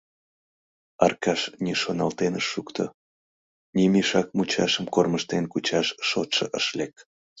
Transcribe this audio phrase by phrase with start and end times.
[1.05, 2.85] Аркаш ни шоналтен ыш шукто,
[3.75, 6.93] ни мешак мучашым кормыжтен кучаш шотшо ыш лек.